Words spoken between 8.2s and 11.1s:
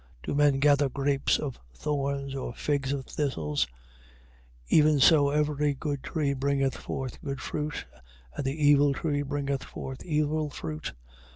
and the evil tree bringeth forth evil fruit.